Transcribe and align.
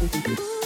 Ba-da-ba. 0.00 0.59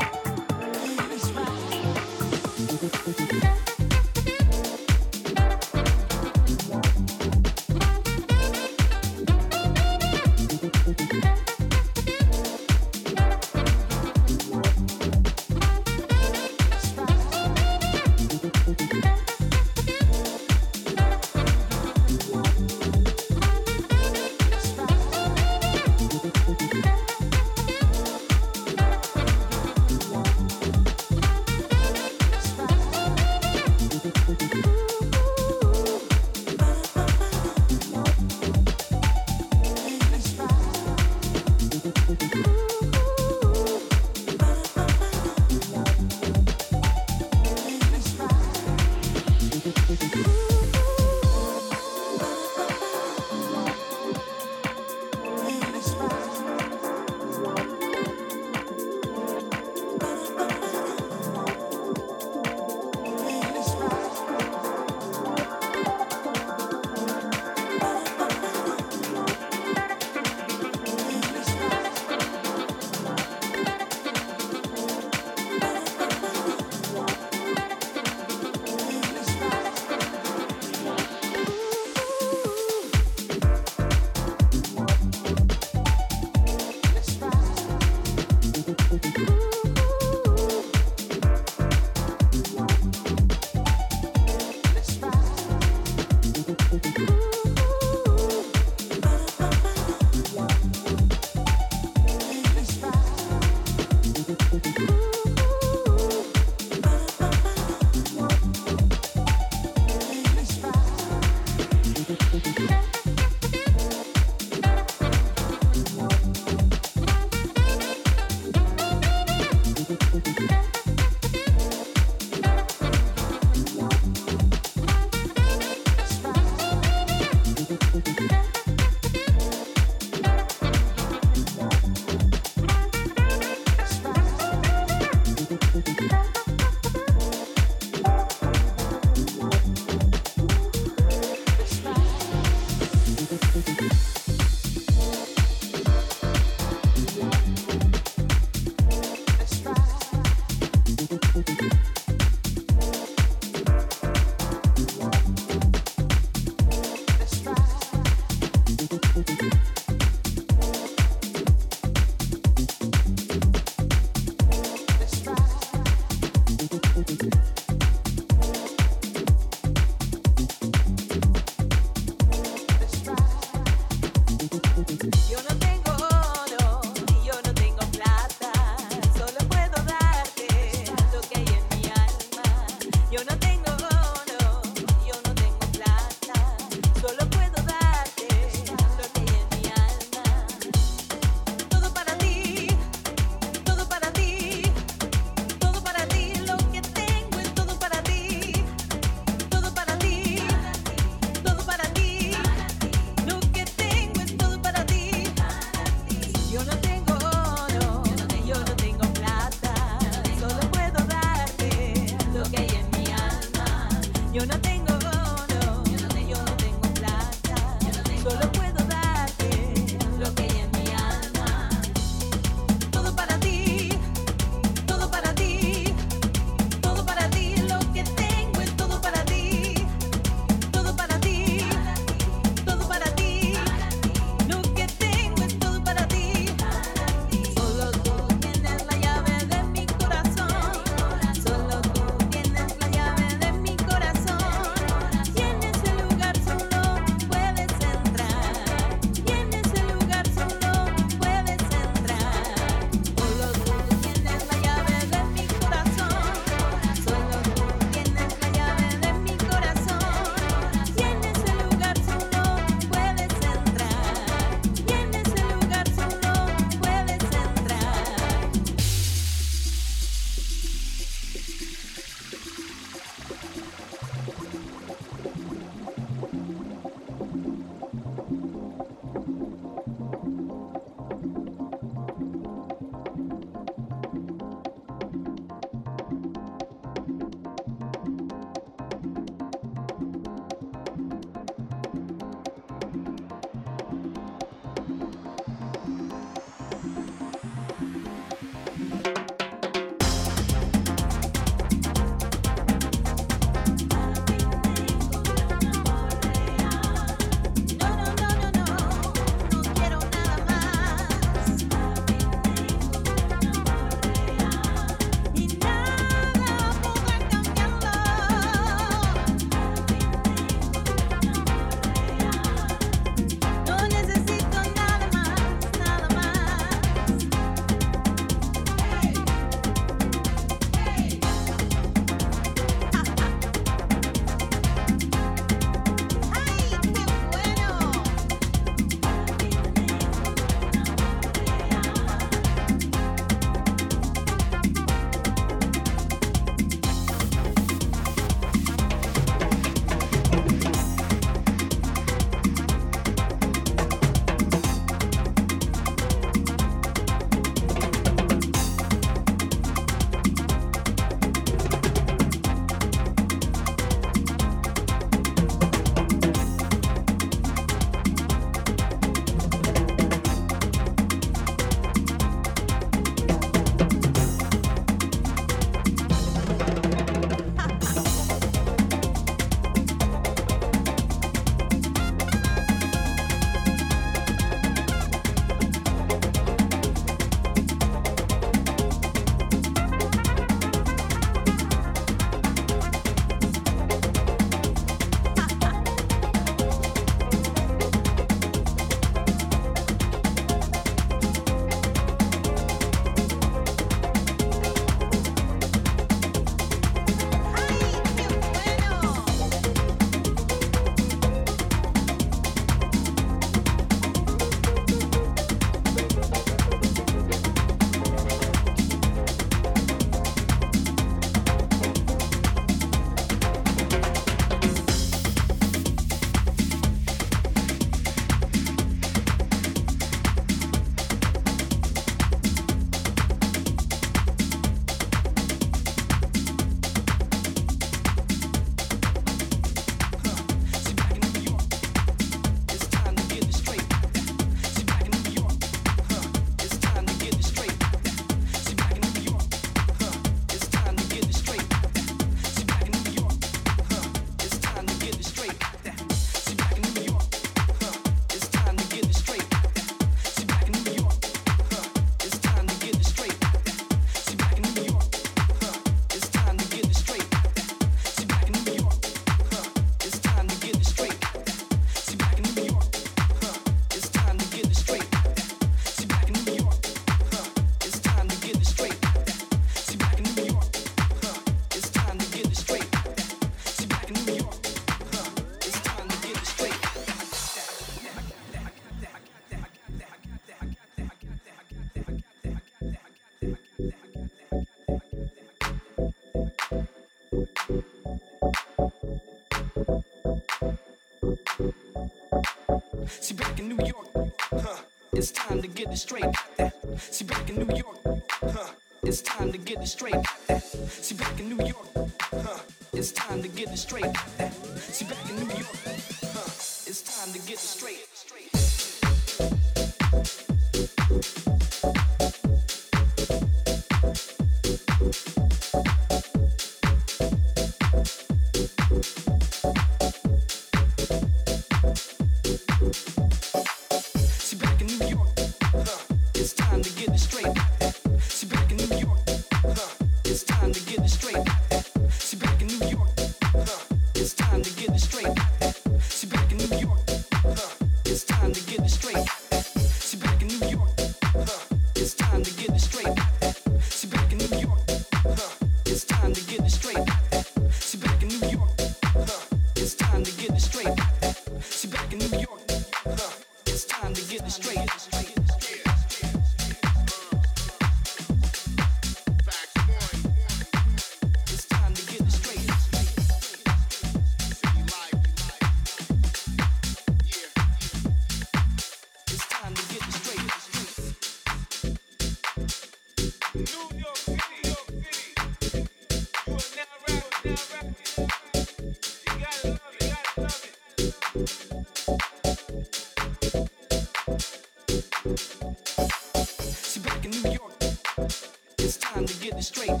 straight. 599.62 600.00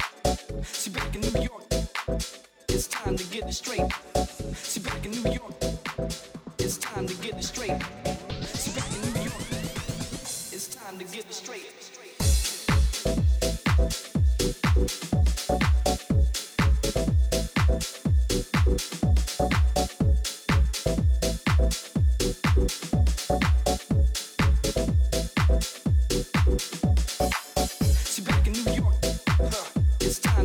See, 0.64 0.90
back 0.90 1.14
in 1.14 1.20
New 1.20 1.40
York, 1.40 1.62
it's 2.68 2.88
time 2.88 3.16
to 3.16 3.24
get 3.24 3.48
it 3.48 3.52
straight. 3.52 3.92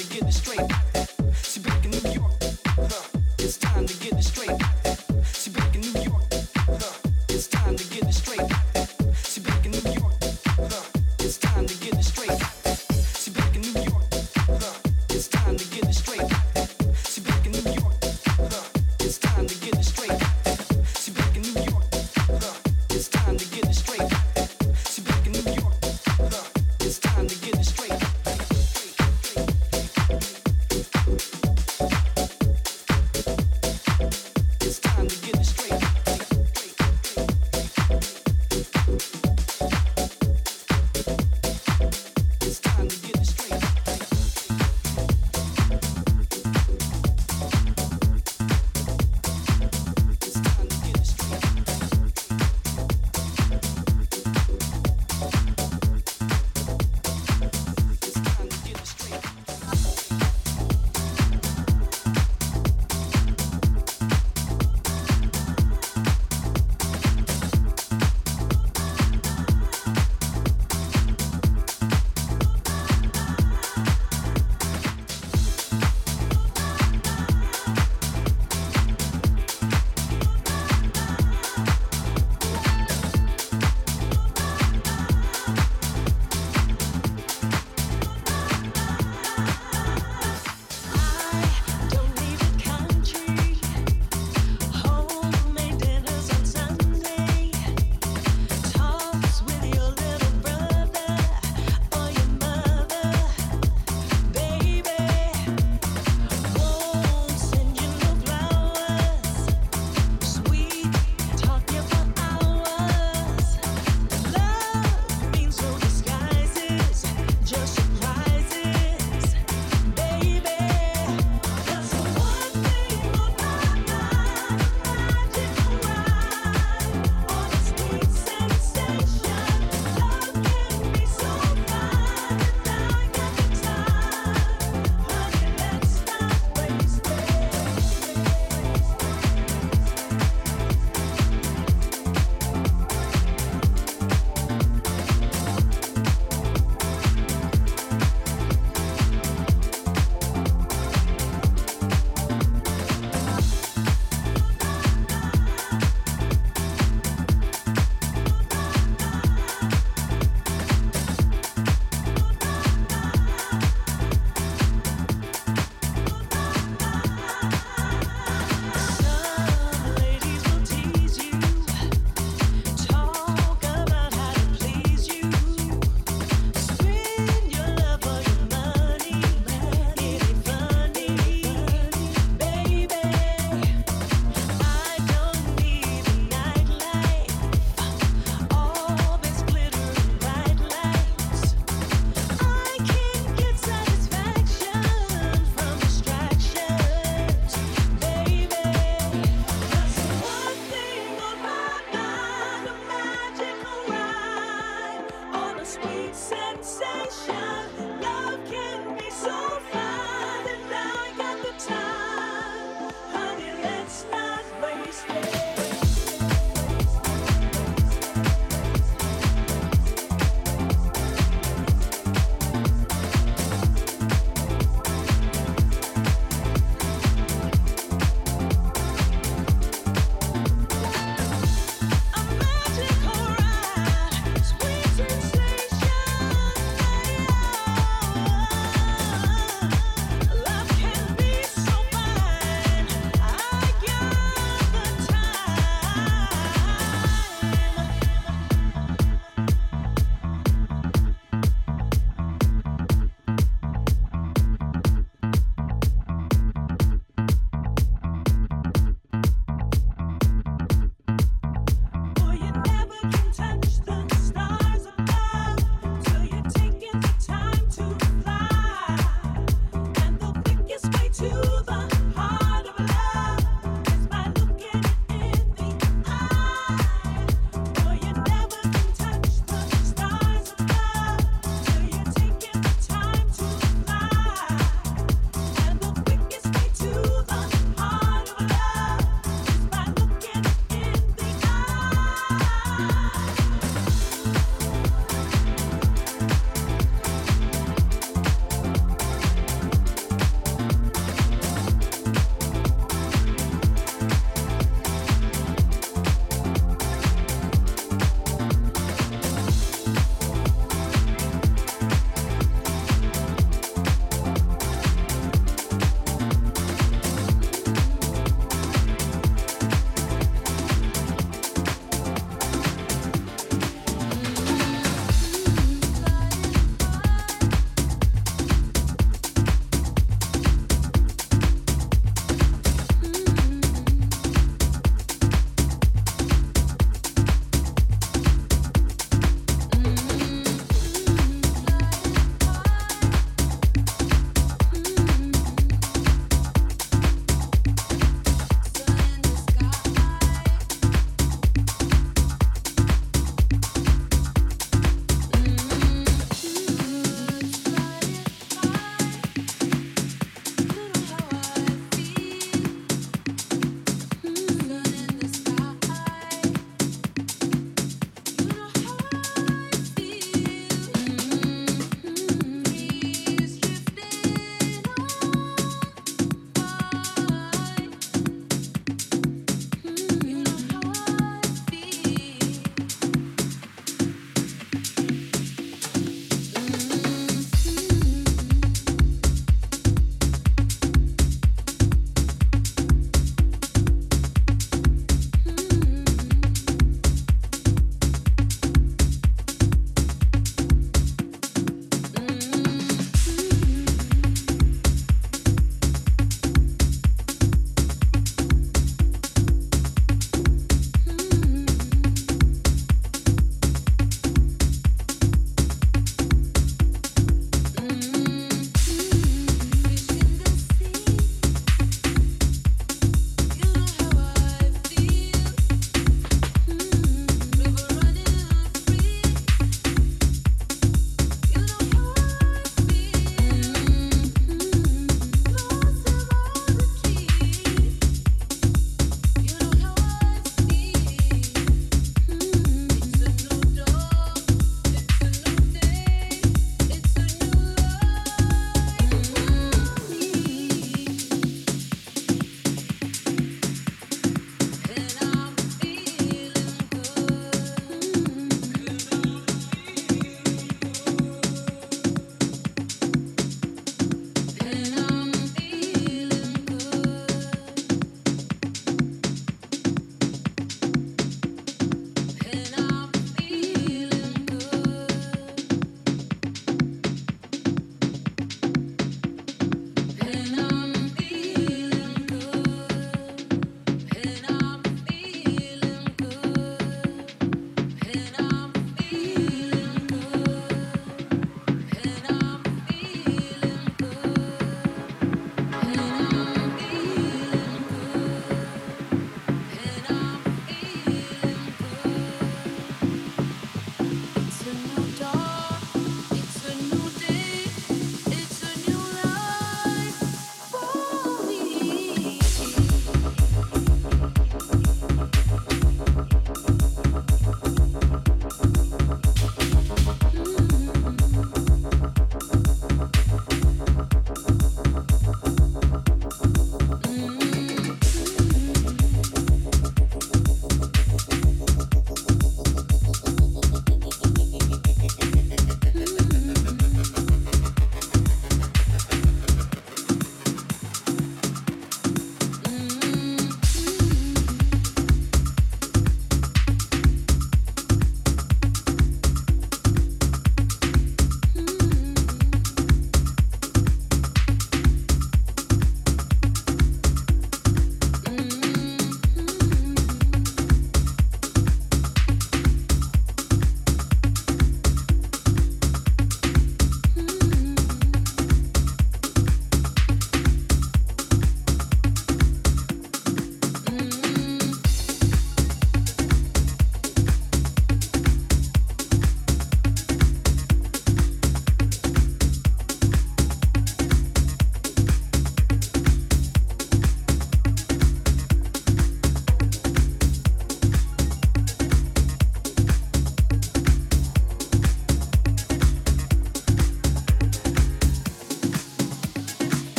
to 0.00 0.14
get 0.14 0.28
it 0.28 0.32
straight. 0.32 0.89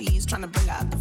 Balenciennes 0.00 0.26
trying 0.26 0.42
to 0.42 0.48
bring 0.48 0.68
out 0.70 0.90
the 0.90 0.99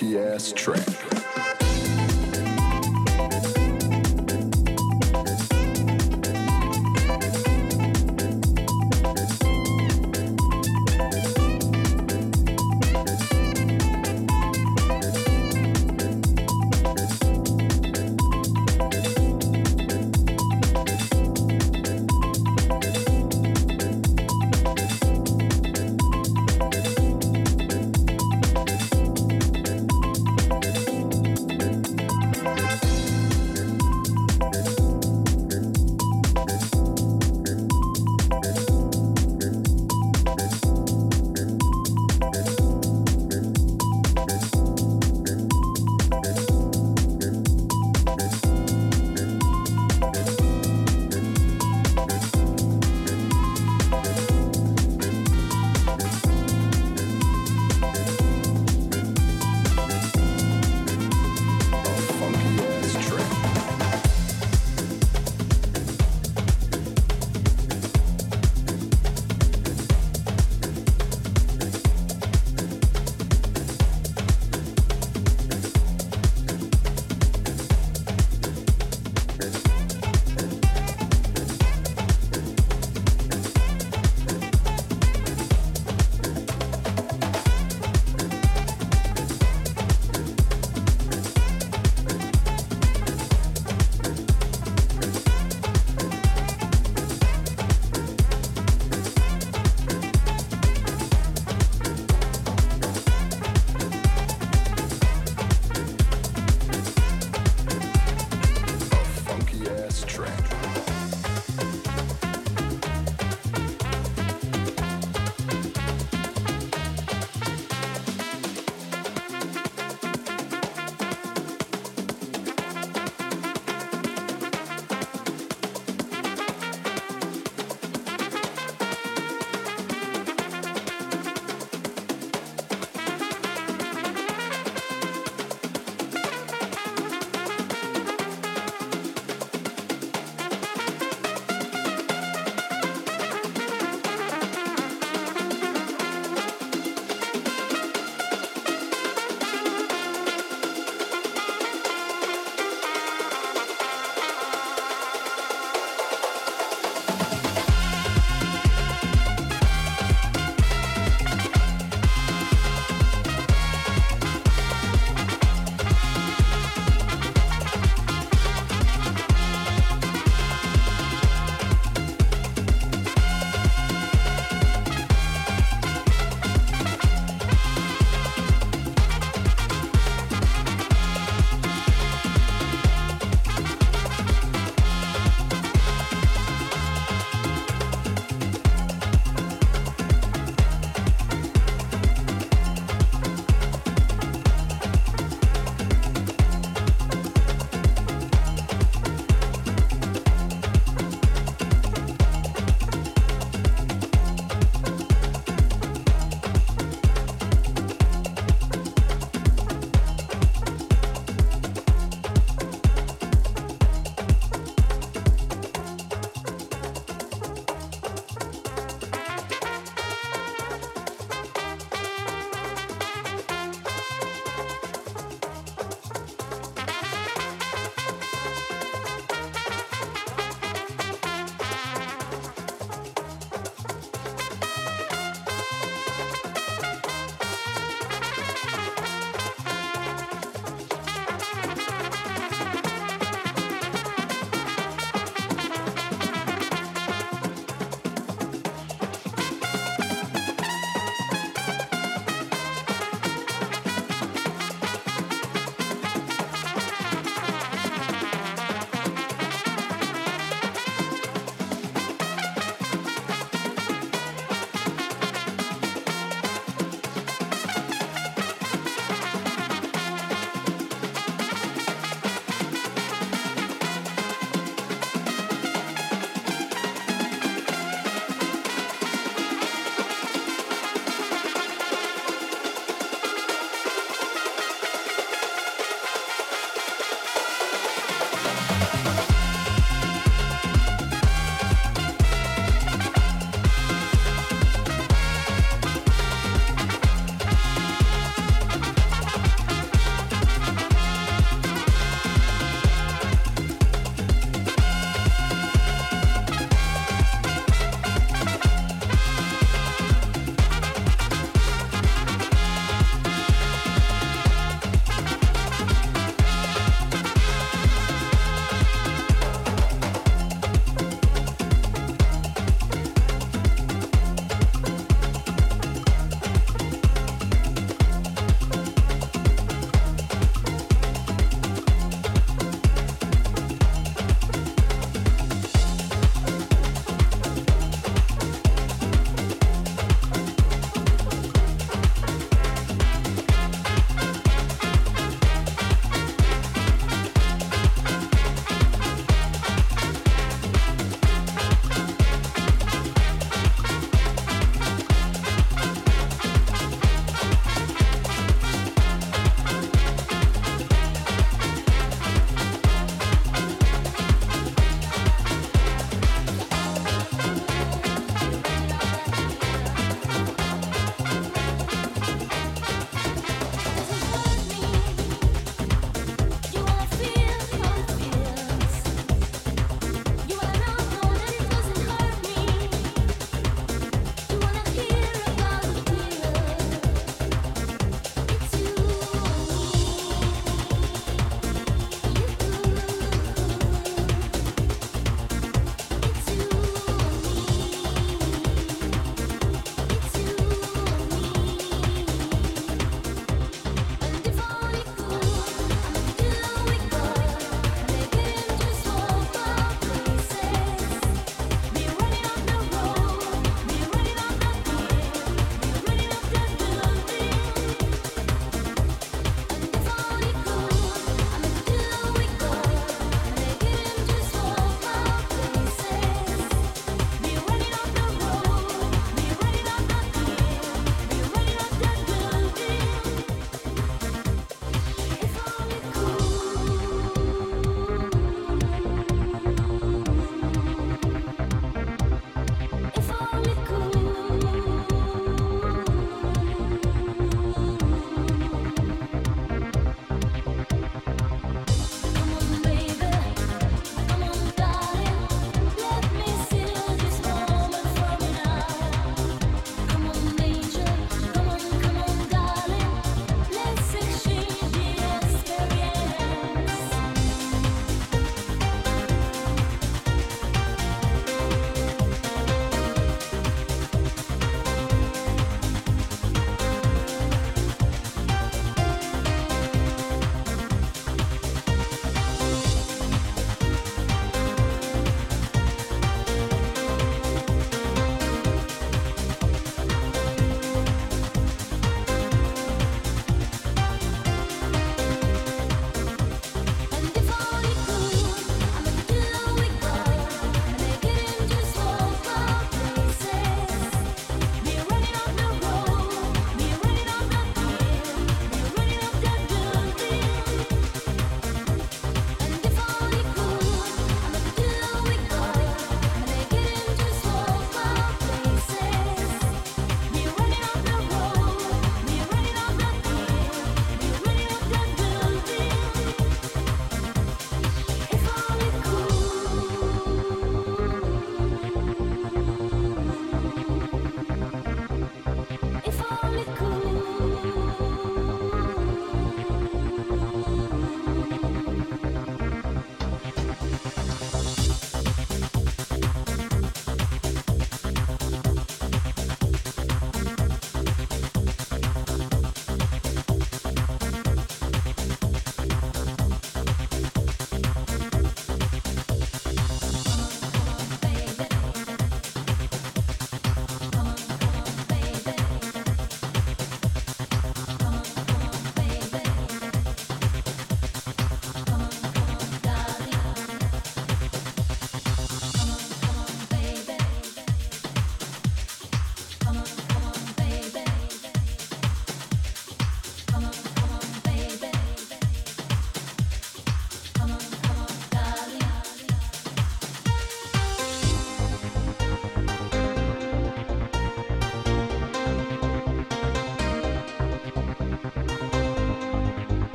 funky 0.00 0.18
ass 0.18 0.52
track. 0.52 0.99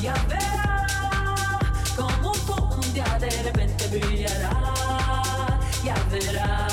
Ya 0.00 0.14
verá 0.28 0.86
como 1.96 2.32
un 2.76 2.94
día 2.94 3.18
de 3.20 3.30
repente 3.42 3.86
brillará. 3.88 4.62
Ya 5.84 5.94
verá. 6.10 6.69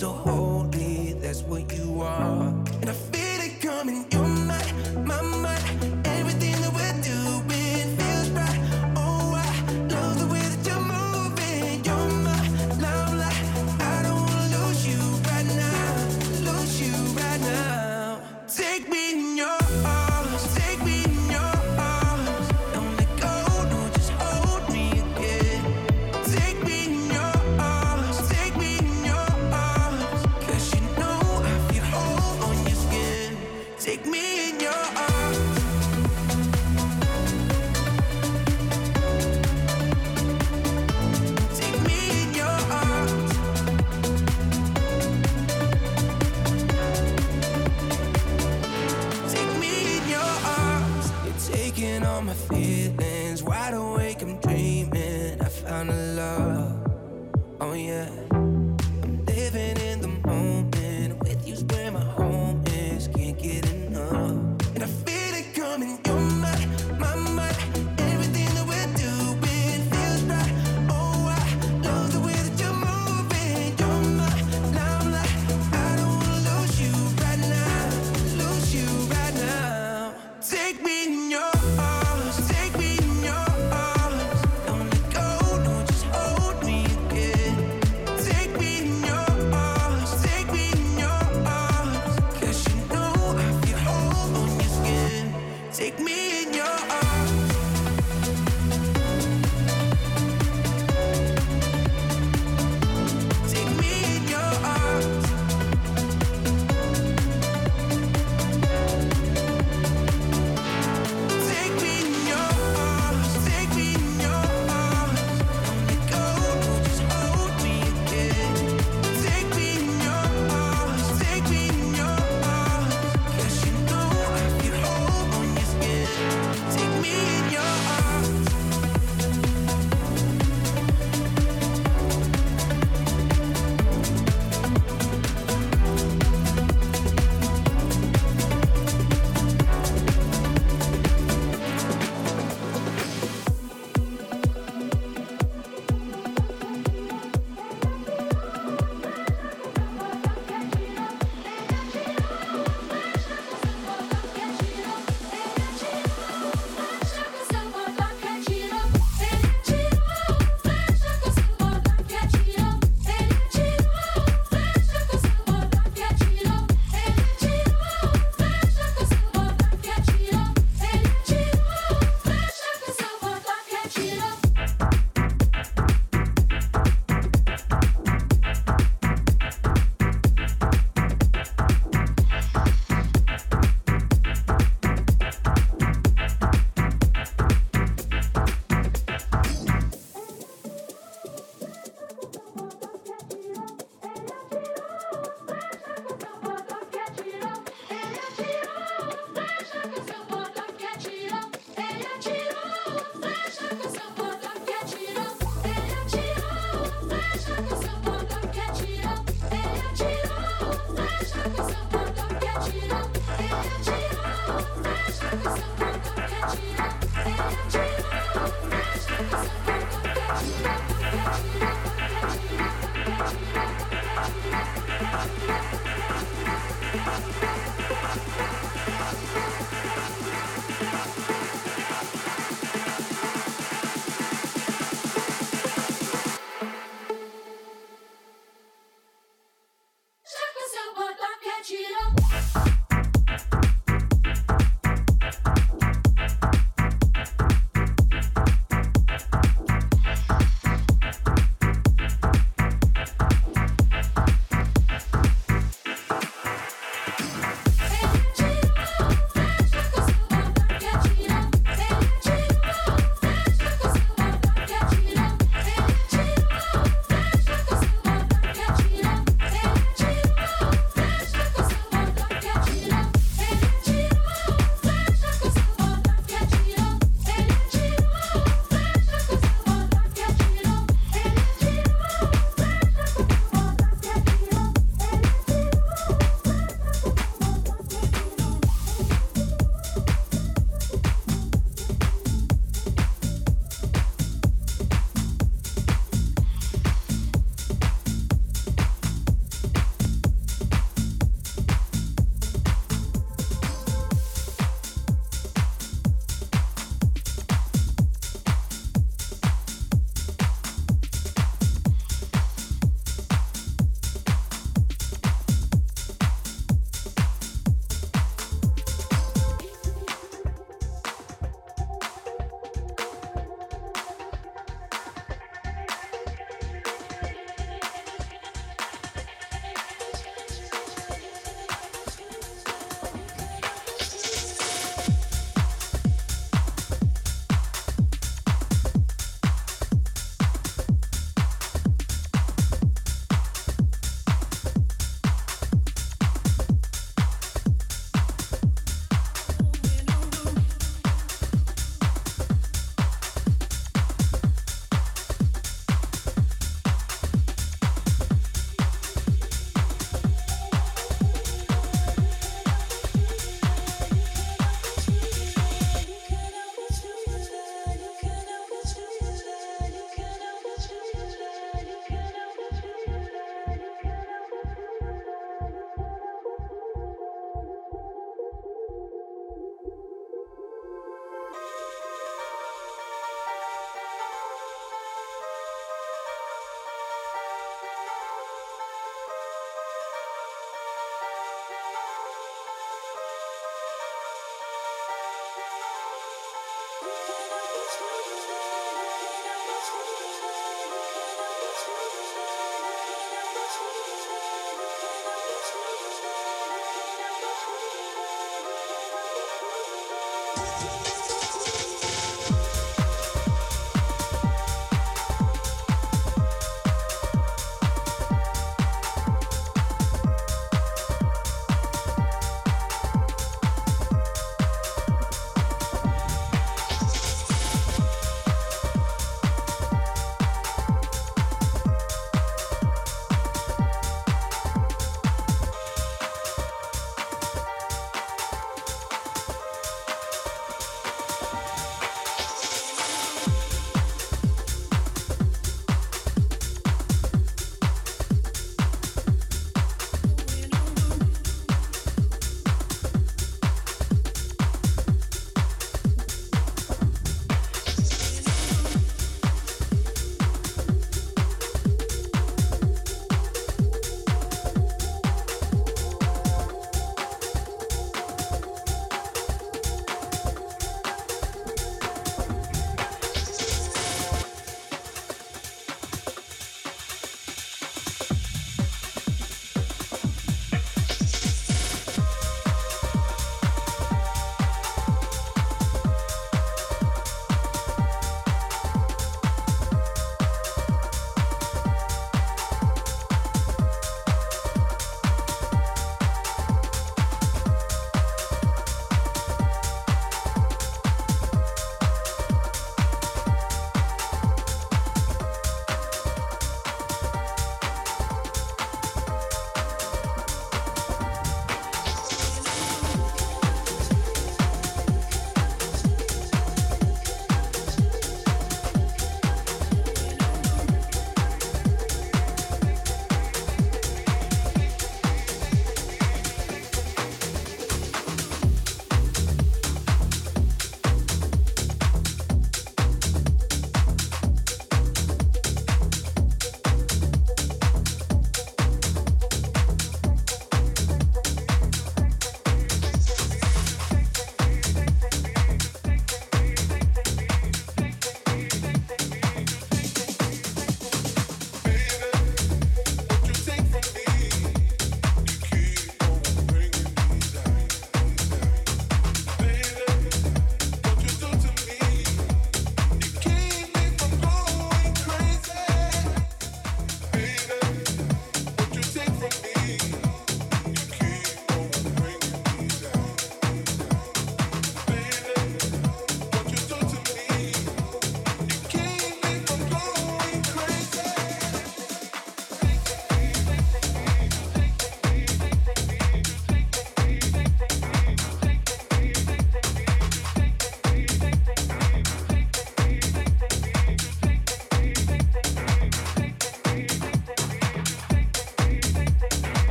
So 0.00 0.12
holy. 0.12 0.39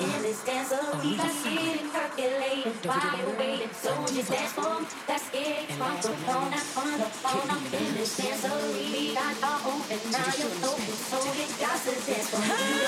In 0.00 0.22
this 0.22 0.42
dancery. 0.44 1.18
Let's 1.18 1.42
get 1.42 1.76
it 1.76 1.92
percolating 1.92 2.72
while 2.84 3.18
you're 3.18 3.38
waiting. 3.38 3.70
So 3.72 3.90
just 4.06 4.30
dance 4.30 4.52
for 4.52 4.80
me. 4.80 4.86
Get 5.32 5.68
it 5.68 5.72
from 5.72 5.96
the 5.96 6.12
phone, 6.24 6.50
not 6.50 6.60
from 6.60 6.90
the 6.98 7.04
phone. 7.04 7.50
I'm 7.50 7.64
in 7.66 7.94
this 7.94 8.18
dancery. 8.18 9.14
Got 9.14 9.42
all 9.42 9.72
open, 9.72 9.98
now 10.10 10.32
you're 10.38 10.56
open. 10.70 10.94
So 11.10 11.18
you 11.36 11.46
got 11.60 11.78
to 11.82 11.92
dance 12.06 12.30
for 12.30 12.40
me. 12.40 12.87